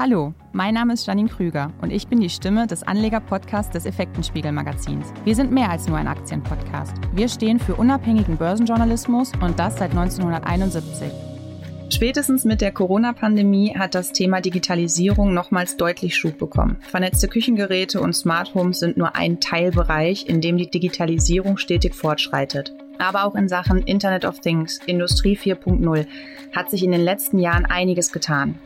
[0.00, 5.12] Hallo, mein Name ist Janine Krüger und ich bin die Stimme des Anleger-Podcasts des Effektenspiegel-Magazins.
[5.24, 6.94] Wir sind mehr als nur ein Aktienpodcast.
[7.14, 11.10] Wir stehen für unabhängigen Börsenjournalismus und das seit 1971.
[11.90, 16.76] Spätestens mit der Corona-Pandemie hat das Thema Digitalisierung nochmals deutlich Schub bekommen.
[16.82, 22.72] Vernetzte Küchengeräte und Smart Homes sind nur ein Teilbereich, in dem die Digitalisierung stetig fortschreitet.
[22.98, 26.06] Aber auch in Sachen Internet of Things, Industrie 4.0
[26.54, 28.60] hat sich in den letzten Jahren einiges getan.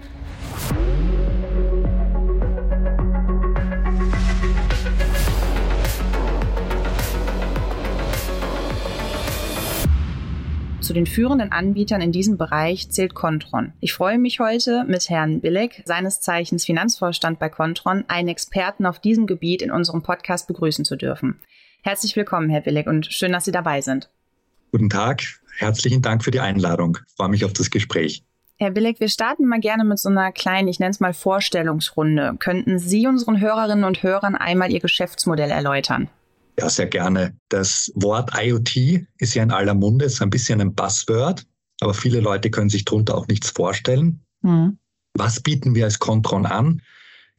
[10.92, 13.72] Zu den führenden Anbietern in diesem Bereich zählt Contron.
[13.80, 18.98] Ich freue mich heute mit Herrn Billig, seines Zeichens Finanzvorstand bei Contron, einen Experten auf
[18.98, 21.40] diesem Gebiet in unserem Podcast begrüßen zu dürfen.
[21.82, 24.10] Herzlich willkommen, Herr Billig, und schön, dass Sie dabei sind.
[24.70, 25.22] Guten Tag,
[25.56, 26.98] herzlichen Dank für die Einladung.
[27.08, 28.22] Ich freue mich auf das Gespräch.
[28.58, 32.36] Herr Billig, wir starten mal gerne mit so einer kleinen, ich nenne es mal Vorstellungsrunde.
[32.38, 36.10] Könnten Sie unseren Hörerinnen und Hörern einmal Ihr Geschäftsmodell erläutern?
[36.58, 37.34] Ja, sehr gerne.
[37.48, 41.46] Das Wort IoT ist ja in aller Munde, ist ein bisschen ein Buzzword,
[41.80, 44.20] aber viele Leute können sich darunter auch nichts vorstellen.
[44.42, 44.78] Mhm.
[45.14, 46.82] Was bieten wir als Contron an?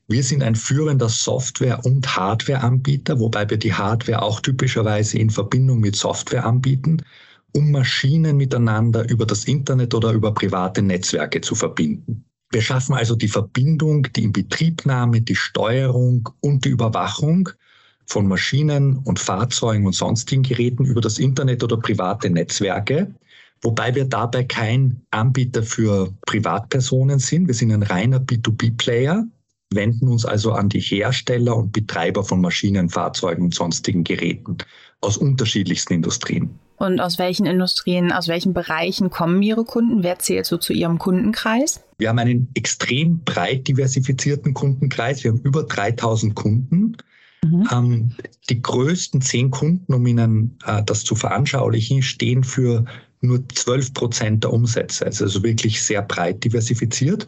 [0.07, 5.79] Wir sind ein führender Software- und Hardware-Anbieter, wobei wir die Hardware auch typischerweise in Verbindung
[5.79, 6.97] mit Software anbieten,
[7.53, 12.25] um Maschinen miteinander über das Internet oder über private Netzwerke zu verbinden.
[12.51, 17.49] Wir schaffen also die Verbindung, die Inbetriebnahme, die Steuerung und die Überwachung
[18.05, 23.13] von Maschinen und Fahrzeugen und sonstigen Geräten über das Internet oder private Netzwerke,
[23.61, 27.47] wobei wir dabei kein Anbieter für Privatpersonen sind.
[27.47, 29.25] Wir sind ein reiner B2B-Player,
[29.73, 34.57] wenden uns also an die Hersteller und Betreiber von Maschinen, Fahrzeugen und sonstigen Geräten
[35.01, 36.59] aus unterschiedlichsten Industrien.
[36.77, 40.03] Und aus welchen Industrien, aus welchen Bereichen kommen Ihre Kunden?
[40.03, 41.81] Wer zählt so zu Ihrem Kundenkreis?
[41.97, 45.23] Wir haben einen extrem breit diversifizierten Kundenkreis.
[45.23, 46.97] Wir haben über 3000 Kunden.
[47.43, 47.67] Mhm.
[47.71, 48.15] Ähm,
[48.49, 52.85] die größten zehn Kunden, um Ihnen äh, das zu veranschaulichen, stehen für
[53.21, 55.05] nur 12 Prozent der Umsätze.
[55.05, 57.27] Also, also wirklich sehr breit diversifiziert.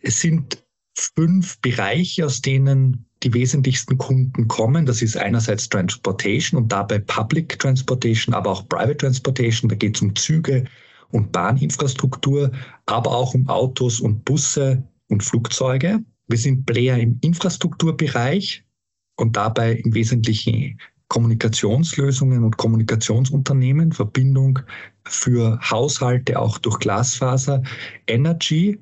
[0.00, 0.62] Es sind
[0.94, 4.84] fünf Bereiche, aus denen die wesentlichsten Kunden kommen.
[4.84, 9.68] Das ist einerseits Transportation und dabei Public Transportation, aber auch Private Transportation.
[9.68, 10.64] Da geht es um Züge
[11.10, 12.50] und Bahninfrastruktur,
[12.86, 16.00] aber auch um Autos und Busse und Flugzeuge.
[16.26, 18.64] Wir sind Player im Infrastrukturbereich
[19.22, 20.78] und dabei im Wesentlichen
[21.08, 24.58] Kommunikationslösungen und Kommunikationsunternehmen, Verbindung
[25.04, 27.62] für Haushalte auch durch Glasfaser,
[28.06, 28.78] Energy.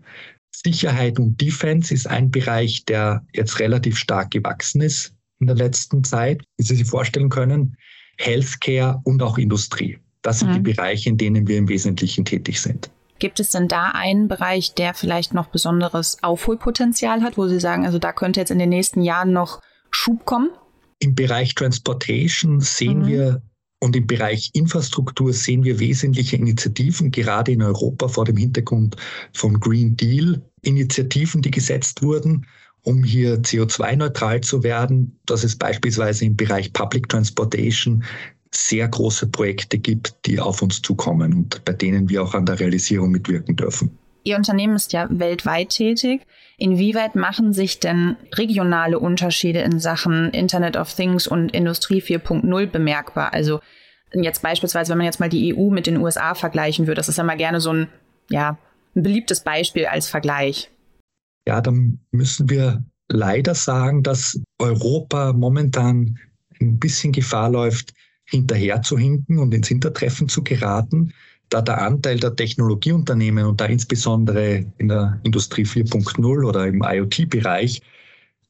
[0.50, 6.04] Sicherheit und Defense ist ein Bereich, der jetzt relativ stark gewachsen ist in der letzten
[6.04, 7.76] Zeit, wie Sie sich vorstellen können.
[8.18, 9.98] Healthcare und auch Industrie.
[10.22, 10.54] Das sind mhm.
[10.54, 12.90] die Bereiche, in denen wir im Wesentlichen tätig sind.
[13.18, 17.84] Gibt es denn da einen Bereich, der vielleicht noch besonderes Aufholpotenzial hat, wo Sie sagen,
[17.84, 20.50] also da könnte jetzt in den nächsten Jahren noch Schub kommen?
[20.98, 23.06] Im Bereich Transportation sehen mhm.
[23.06, 23.42] wir
[23.80, 28.96] und im Bereich Infrastruktur sehen wir wesentliche Initiativen, gerade in Europa vor dem Hintergrund
[29.32, 32.46] von Green Deal, Initiativen, die gesetzt wurden,
[32.82, 38.04] um hier CO2-neutral zu werden, dass es beispielsweise im Bereich Public Transportation
[38.54, 42.60] sehr große Projekte gibt, die auf uns zukommen und bei denen wir auch an der
[42.60, 43.90] Realisierung mitwirken dürfen.
[44.22, 46.26] Ihr Unternehmen ist ja weltweit tätig.
[46.58, 53.32] Inwieweit machen sich denn regionale Unterschiede in Sachen Internet of Things und Industrie 4.0 bemerkbar?
[53.32, 53.60] Also
[54.12, 57.16] jetzt beispielsweise, wenn man jetzt mal die EU mit den USA vergleichen würde, das ist
[57.16, 57.88] ja mal gerne so ein,
[58.28, 58.58] ja,
[58.94, 60.70] ein beliebtes Beispiel als Vergleich.
[61.46, 66.18] Ja, dann müssen wir leider sagen, dass Europa momentan
[66.60, 67.94] ein bisschen Gefahr läuft,
[68.24, 71.12] hinterher zu hinken und ins Hintertreffen zu geraten
[71.50, 77.82] da der Anteil der Technologieunternehmen und da insbesondere in der Industrie 4.0 oder im IoT-Bereich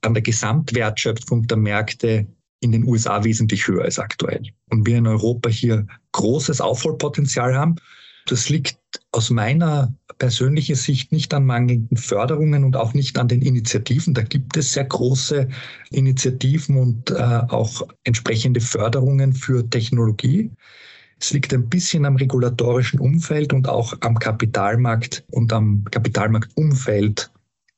[0.03, 2.27] an der Gesamtwertschöpfung der Märkte
[2.61, 4.43] in den USA wesentlich höher ist aktuell.
[4.69, 7.77] Und wir in Europa hier großes Aufholpotenzial haben.
[8.27, 8.79] Das liegt
[9.13, 14.13] aus meiner persönlichen Sicht nicht an mangelnden Förderungen und auch nicht an den Initiativen.
[14.13, 15.49] Da gibt es sehr große
[15.91, 20.51] Initiativen und äh, auch entsprechende Förderungen für Technologie.
[21.21, 27.31] Es liegt ein bisschen am regulatorischen Umfeld und auch am Kapitalmarkt und am Kapitalmarktumfeld,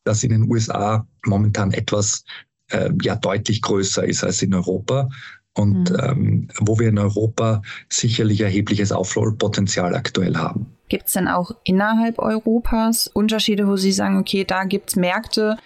[0.04, 2.24] das in den USA momentan etwas
[2.70, 5.08] äh, ja deutlich größer ist als in Europa
[5.54, 5.98] und mhm.
[6.00, 10.66] ähm, wo wir in Europa sicherlich erhebliches Aufholpotenzial aktuell haben.
[10.88, 15.56] Gibt es denn auch innerhalb Europas Unterschiede, wo Sie sagen, okay, da gibt es Märkte,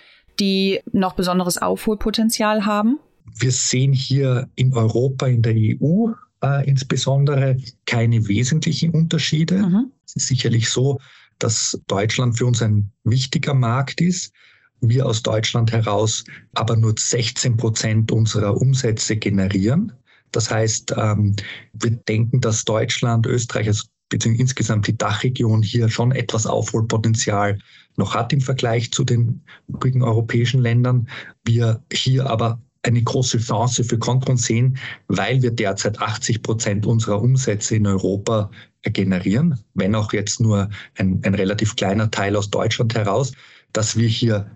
[0.40, 2.98] die noch besonderes Aufholpotenzial haben?
[3.38, 6.12] Wir sehen hier in Europa, in der EU
[6.42, 7.56] äh, insbesondere
[7.86, 9.58] keine wesentlichen Unterschiede.
[9.58, 9.92] Mhm.
[10.04, 11.00] Es ist sicherlich so,
[11.38, 14.32] dass Deutschland für uns ein wichtiger Markt ist.
[14.80, 16.24] wir aus Deutschland heraus
[16.54, 19.92] aber nur 16 Prozent unserer Umsätze generieren.
[20.32, 21.34] Das heißt, ähm,
[21.72, 27.58] wir denken, dass Deutschland, Österreich, also beziehungsweise insgesamt die Dachregion hier schon etwas Aufholpotenzial
[27.96, 31.08] noch hat im Vergleich zu den übrigen europäischen Ländern.
[31.44, 34.78] Wir hier aber eine große Chance für Kontron sehen,
[35.08, 38.50] weil wir derzeit 80 Prozent unserer Umsätze in Europa
[38.84, 43.32] generieren, wenn auch jetzt nur ein, ein relativ kleiner Teil aus Deutschland heraus,
[43.72, 44.48] dass wir hier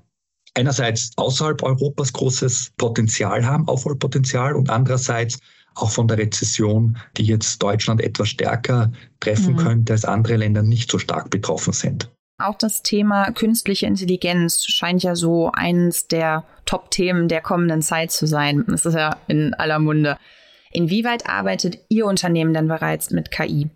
[0.54, 5.38] einerseits außerhalb Europas großes Potenzial haben, Aufholpotenzial und andererseits
[5.74, 9.58] auch von der Rezession, die jetzt Deutschland etwas stärker treffen mhm.
[9.58, 12.10] könnte, als andere Länder nicht so stark betroffen sind.
[12.40, 18.26] Auch das Thema künstliche Intelligenz scheint ja so eines der Top-Themen der kommenden Zeit zu
[18.26, 18.64] sein.
[18.68, 20.16] Das ist ja in aller Munde.
[20.72, 23.68] Inwieweit arbeitet Ihr Unternehmen denn bereits mit KI?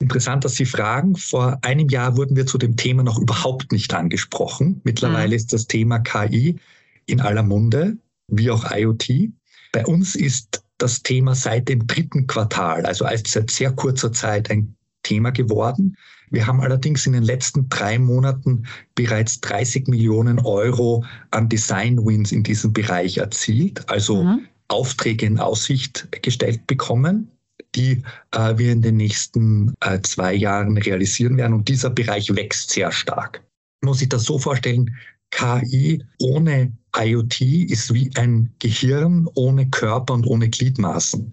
[0.00, 1.14] Interessant, dass Sie fragen.
[1.14, 4.80] Vor einem Jahr wurden wir zu dem Thema noch überhaupt nicht angesprochen.
[4.82, 5.34] Mittlerweile mhm.
[5.34, 6.58] ist das Thema KI
[7.06, 9.30] in aller Munde, wie auch IoT.
[9.72, 14.74] Bei uns ist das Thema seit dem dritten Quartal, also seit sehr kurzer Zeit ein
[15.04, 15.96] Thema geworden.
[16.32, 22.32] Wir haben allerdings in den letzten drei Monaten bereits 30 Millionen Euro an Design Wins
[22.32, 24.46] in diesem Bereich erzielt, also mhm.
[24.68, 27.28] Aufträge in Aussicht gestellt bekommen
[27.74, 28.02] die
[28.32, 31.54] äh, wir in den nächsten äh, zwei Jahren realisieren werden.
[31.54, 33.42] Und dieser Bereich wächst sehr stark.
[33.82, 34.94] Muss sich das so vorstellen,
[35.30, 41.32] KI ohne IoT ist wie ein Gehirn ohne Körper und ohne Gliedmaßen.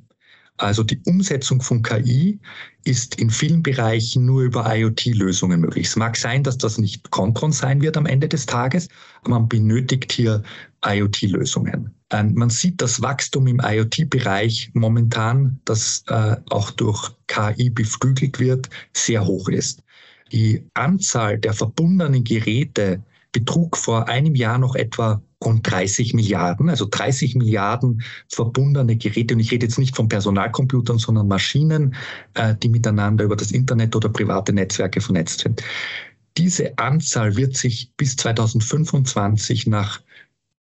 [0.59, 2.38] Also die Umsetzung von KI
[2.83, 5.88] ist in vielen Bereichen nur über IoT-Lösungen möglich.
[5.88, 8.89] Es mag sein, dass das nicht Contron sein wird am Ende des Tages,
[9.21, 10.44] aber man benötigt hier
[10.85, 11.94] IoT-Lösungen.
[12.11, 18.69] Ähm, man sieht das Wachstum im IoT-Bereich momentan, das äh, auch durch KI beflügelt wird,
[18.94, 19.81] sehr hoch ist.
[20.33, 26.87] Die Anzahl der verbundenen Geräte betrug vor einem Jahr noch etwa rund 30 Milliarden, also
[26.89, 29.35] 30 Milliarden verbundene Geräte.
[29.35, 31.95] Und ich rede jetzt nicht von Personalcomputern, sondern Maschinen,
[32.33, 35.63] äh, die miteinander über das Internet oder private Netzwerke vernetzt sind.
[36.37, 40.01] Diese Anzahl wird sich bis 2025 nach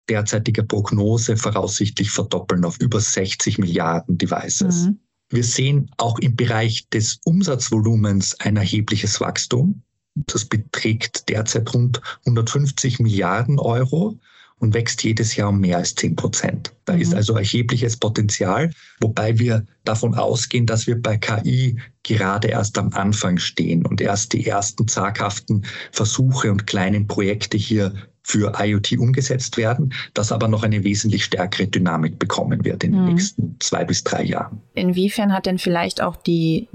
[0.09, 4.87] derzeitiger Prognose voraussichtlich verdoppeln auf über 60 Milliarden Devices.
[4.87, 4.99] Mhm.
[5.31, 9.83] Wir sehen auch im Bereich des Umsatzvolumens ein erhebliches Wachstum.
[10.27, 14.19] Das beträgt derzeit rund 150 Milliarden Euro
[14.59, 16.75] und wächst jedes Jahr um mehr als 10 Prozent.
[16.85, 17.01] Da mhm.
[17.01, 18.71] ist also erhebliches Potenzial,
[19.01, 24.33] wobei wir davon ausgehen, dass wir bei KI gerade erst am Anfang stehen und erst
[24.33, 27.95] die ersten zaghaften Versuche und kleinen Projekte hier
[28.29, 33.03] für IoT umgesetzt werden, das aber noch eine wesentlich stärkere Dynamik bekommen wird in den
[33.03, 33.09] mhm.
[33.15, 34.61] nächsten zwei bis drei Jahren.
[34.75, 36.69] Inwiefern hat denn vielleicht auch die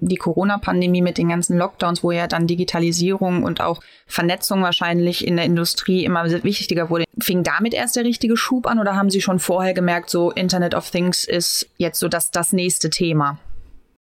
[0.00, 5.36] die Corona-Pandemie mit den ganzen Lockdowns, wo ja dann Digitalisierung und auch Vernetzung wahrscheinlich in
[5.36, 7.04] der Industrie immer wichtiger wurde.
[7.20, 10.74] Fing damit erst der richtige Schub an oder haben Sie schon vorher gemerkt, so Internet
[10.74, 13.38] of Things ist jetzt so das, das nächste Thema?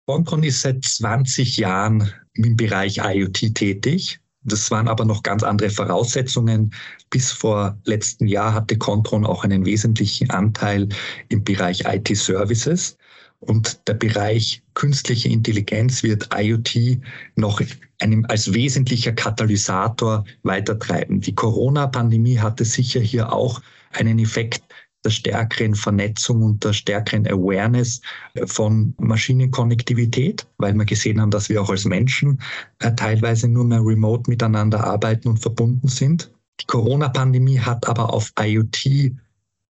[0.06, 4.21] Boncon ist seit 20 Jahren im Bereich IoT tätig.
[4.44, 6.74] Das waren aber noch ganz andere Voraussetzungen.
[7.10, 10.90] Bis vor letzten Jahr hatte Contron auch einen wesentlichen Anteil
[11.30, 12.98] im Bereich IT-Services.
[13.40, 17.00] Und der Bereich künstliche Intelligenz wird IoT
[17.36, 17.62] noch
[18.00, 21.22] einem, als wesentlicher Katalysator weitertreiben.
[21.22, 23.62] Die Corona-Pandemie hatte sicher hier auch
[23.94, 24.64] einen Effekt
[25.04, 28.02] der stärkeren Vernetzung und der stärkeren Awareness
[28.46, 32.40] von Maschinenkonnektivität, weil wir gesehen haben, dass wir auch als Menschen
[32.80, 36.32] äh, teilweise nur mehr remote miteinander arbeiten und verbunden sind.
[36.60, 39.14] Die Corona-Pandemie hat aber auf IoT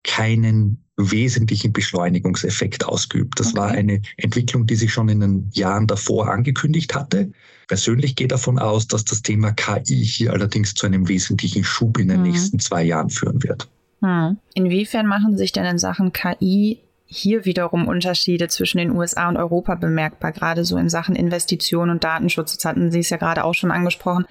[0.05, 3.39] keinen wesentlichen Beschleunigungseffekt ausgeübt.
[3.39, 3.57] Das okay.
[3.59, 7.31] war eine Entwicklung, die sich schon in den Jahren davor angekündigt hatte.
[7.69, 12.09] Persönlich gehe davon aus, dass das Thema KI hier allerdings zu einem wesentlichen Schub in
[12.09, 12.31] den mhm.
[12.31, 13.69] nächsten zwei Jahren führen wird.
[14.01, 14.39] Mhm.
[14.55, 19.77] Inwiefern machen sich denn in Sachen KI hier wiederum Unterschiede zwischen den USA und Europa
[19.77, 22.53] bemerkbar, gerade so in Sachen Investitionen und Datenschutz?
[22.53, 24.27] Jetzt hatten Sie es ja gerade auch schon angesprochen.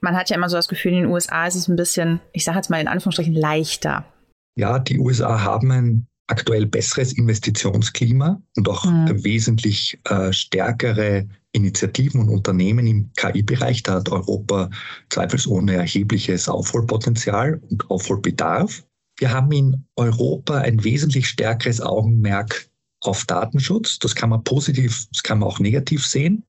[0.00, 2.44] Man hat ja immer so das Gefühl, in den USA ist es ein bisschen, ich
[2.44, 4.04] sage jetzt mal in Anführungsstrichen, leichter.
[4.56, 9.24] Ja, die USA haben ein aktuell besseres Investitionsklima und auch mhm.
[9.24, 13.82] wesentlich äh, stärkere Initiativen und Unternehmen im KI-Bereich.
[13.82, 14.70] Da hat Europa
[15.10, 18.84] zweifelsohne erhebliches Aufholpotenzial und Aufholbedarf.
[19.20, 23.98] Wir haben in Europa ein wesentlich stärkeres Augenmerk auf Datenschutz.
[23.98, 26.42] Das kann man positiv, das kann man auch negativ sehen.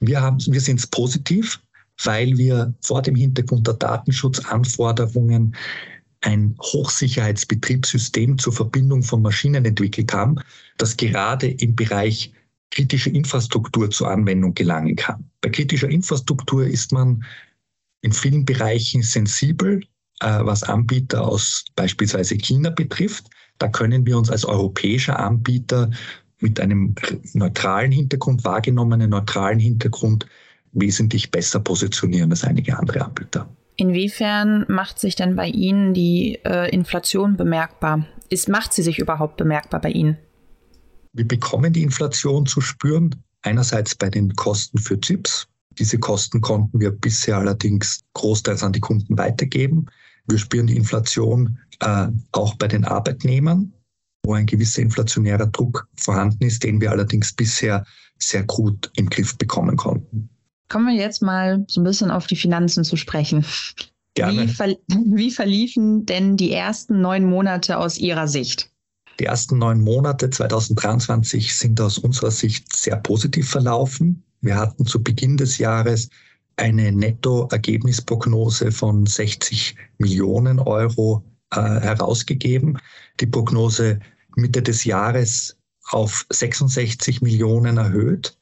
[0.00, 1.60] Wir, haben, wir sind es positiv,
[2.02, 5.54] weil wir vor dem Hintergrund der Datenschutzanforderungen
[6.22, 10.40] ein Hochsicherheitsbetriebssystem zur Verbindung von Maschinen entwickelt haben,
[10.76, 12.32] das gerade im Bereich
[12.72, 15.30] kritische Infrastruktur zur Anwendung gelangen kann.
[15.40, 17.24] Bei kritischer Infrastruktur ist man
[18.02, 19.84] in vielen Bereichen sensibel
[20.20, 23.26] was Anbieter aus beispielsweise China betrifft.
[23.58, 25.90] Da können wir uns als europäischer Anbieter
[26.40, 26.94] mit einem
[27.34, 30.26] neutralen Hintergrund, wahrgenommenen neutralen Hintergrund,
[30.72, 33.48] wesentlich besser positionieren als einige andere Anbieter.
[33.76, 38.06] Inwiefern macht sich denn bei Ihnen die äh, Inflation bemerkbar?
[38.28, 40.18] Ist, macht sie sich überhaupt bemerkbar bei Ihnen?
[41.12, 45.46] Wir bekommen die Inflation zu spüren, einerseits bei den Kosten für Chips.
[45.78, 49.86] Diese Kosten konnten wir bisher allerdings großteils an die Kunden weitergeben.
[50.28, 53.72] Wir spüren die Inflation äh, auch bei den Arbeitnehmern,
[54.24, 57.84] wo ein gewisser inflationärer Druck vorhanden ist, den wir allerdings bisher
[58.18, 60.28] sehr gut im Griff bekommen konnten.
[60.68, 63.44] Kommen wir jetzt mal so ein bisschen auf die Finanzen zu sprechen.
[64.14, 64.42] Gerne.
[64.42, 68.70] Wie, ver wie verliefen denn die ersten neun Monate aus Ihrer Sicht?
[69.20, 74.22] Die ersten neun Monate 2023 sind aus unserer Sicht sehr positiv verlaufen.
[74.40, 76.10] Wir hatten zu Beginn des Jahres
[76.58, 82.78] eine Nettoergebnisprognose von 60 Millionen Euro äh, herausgegeben.
[83.20, 84.00] Die Prognose
[84.36, 85.56] Mitte des Jahres
[85.90, 88.36] auf 66 Millionen erhöht.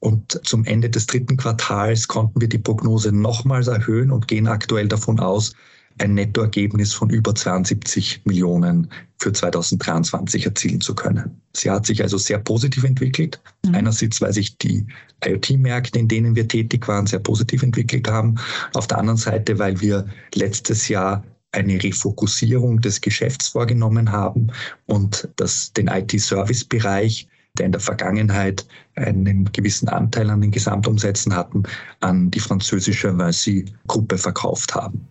[0.00, 4.86] Und zum Ende des dritten Quartals konnten wir die Prognose nochmals erhöhen und gehen aktuell
[4.86, 5.54] davon aus,
[5.98, 8.88] ein Nettoergebnis von über 72 Millionen
[9.18, 11.40] für 2023 erzielen zu können.
[11.54, 13.40] Sie hat sich also sehr positiv entwickelt.
[13.68, 13.74] Mhm.
[13.74, 14.86] Einerseits, weil sich die
[15.24, 18.36] IoT-Märkte, in denen wir tätig waren, sehr positiv entwickelt haben.
[18.74, 24.48] Auf der anderen Seite, weil wir letztes Jahr eine Refokussierung des Geschäfts vorgenommen haben
[24.86, 31.64] und das, den IT-Service-Bereich der in der Vergangenheit einen gewissen Anteil an den Gesamtumsätzen hatten,
[32.00, 35.08] an die französische Vinci-Gruppe verkauft haben.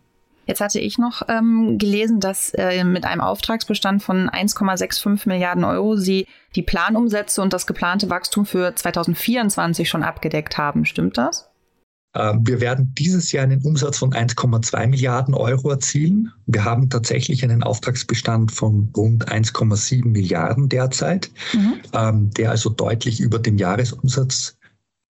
[0.47, 5.97] Jetzt hatte ich noch ähm, gelesen, dass äh, mit einem Auftragsbestand von 1,65 Milliarden Euro
[5.97, 6.25] Sie
[6.55, 10.85] die Planumsätze und das geplante Wachstum für 2024 schon abgedeckt haben.
[10.85, 11.49] Stimmt das?
[12.15, 16.31] Ähm, wir werden dieses Jahr einen Umsatz von 1,2 Milliarden Euro erzielen.
[16.45, 21.75] Wir haben tatsächlich einen Auftragsbestand von rund 1,7 Milliarden derzeit, mhm.
[21.93, 24.57] Ähm, der also deutlich über dem Jahresumsatz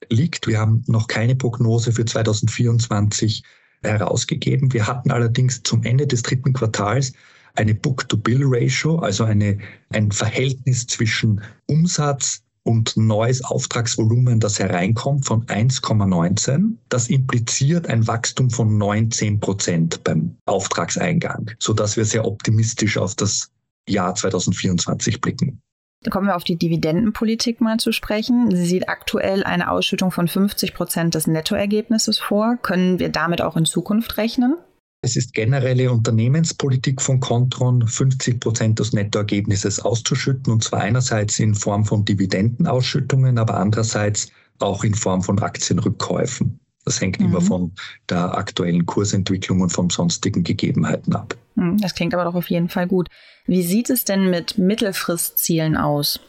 [0.10, 0.48] liegt.
[0.48, 3.44] Wir haben noch keine Prognose für 2024
[3.84, 4.74] herausgegeben.
[4.74, 7.14] Wir hatten allerdings zum Ende des dritten Quartals
[7.56, 9.58] eine Book-to-Bill-Ratio, also eine,
[9.90, 16.74] ein Verhältnis zwischen Umsatz und neues Auftragsvolumen, das hereinkommt von 1,19.
[16.90, 23.52] Das impliziert ein Wachstum von 19 Prozent beim Auftragseingang, sodass wir sehr optimistisch auf das
[23.88, 25.62] Jahr 2024 blicken.
[26.10, 28.56] Kommen wir auf die Dividendenpolitik mal zu sprechen.
[28.56, 32.58] Sie sieht aktuell eine Ausschüttung von 50 Prozent des Nettoergebnisses vor.
[32.62, 34.56] Können wir damit auch in Zukunft rechnen?
[35.02, 41.56] Es ist generelle Unternehmenspolitik von Contron, 50 Prozent des Nettoergebnisses auszuschütten, und zwar einerseits in
[41.56, 46.60] Form von Dividendenausschüttungen, aber andererseits auch in Form von Aktienrückkäufen.
[46.88, 47.26] Das hängt mhm.
[47.26, 47.74] immer von
[48.08, 51.36] der aktuellen Kursentwicklung und von sonstigen Gegebenheiten ab.
[51.58, 53.10] Hm, das klingt aber doch auf jeden Fall gut.
[53.46, 56.22] Wie sieht es denn mit Mittelfristzielen aus?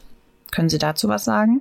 [0.51, 1.61] Können Sie dazu was sagen?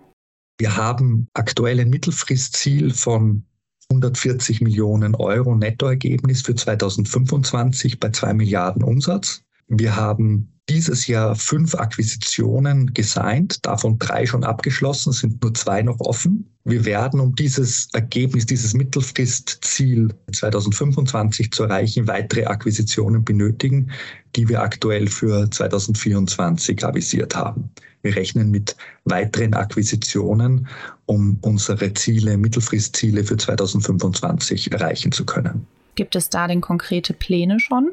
[0.58, 3.46] Wir haben aktuell ein Mittelfristziel von
[3.92, 9.44] 140 Millionen Euro Nettoergebnis für 2025 bei 2 Milliarden Umsatz.
[9.68, 16.00] Wir haben dieses Jahr fünf Akquisitionen gesigned, davon drei schon abgeschlossen, sind nur zwei noch
[16.02, 16.50] offen.
[16.66, 23.92] Wir werden, um dieses Ergebnis, dieses Mittelfristziel 2025 zu erreichen, weitere Akquisitionen benötigen,
[24.36, 27.70] die wir aktuell für 2024 avisiert haben.
[28.02, 30.68] Wir rechnen mit weiteren Akquisitionen,
[31.06, 35.66] um unsere Ziele, Mittelfristziele für 2025 erreichen zu können.
[35.96, 37.92] Gibt es da denn konkrete Pläne schon?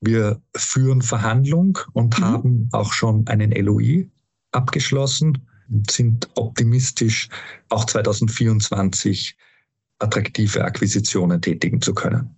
[0.00, 2.24] Wir führen Verhandlung und mhm.
[2.24, 4.08] haben auch schon einen LOI
[4.52, 7.28] abgeschlossen und sind optimistisch,
[7.68, 9.36] auch 2024
[9.98, 12.34] attraktive Akquisitionen tätigen zu können.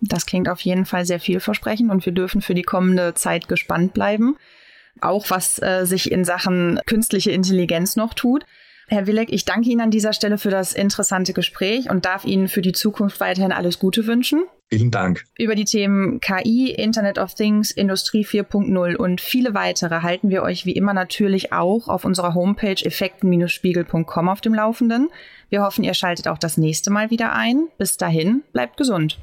[0.00, 3.94] Das klingt auf jeden Fall sehr vielversprechend und wir dürfen für die kommende Zeit gespannt
[3.94, 4.36] bleiben.
[5.00, 8.44] Auch was äh, sich in Sachen künstliche Intelligenz noch tut.
[8.92, 12.46] Herr Willek, ich danke Ihnen an dieser Stelle für das interessante Gespräch und darf Ihnen
[12.46, 14.42] für die Zukunft weiterhin alles Gute wünschen.
[14.68, 15.24] Vielen Dank.
[15.38, 20.66] Über die Themen KI, Internet of Things, Industrie 4.0 und viele weitere halten wir euch
[20.66, 25.08] wie immer natürlich auch auf unserer Homepage effekten-spiegel.com auf dem Laufenden.
[25.48, 27.68] Wir hoffen, ihr schaltet auch das nächste Mal wieder ein.
[27.78, 29.18] Bis dahin, bleibt gesund.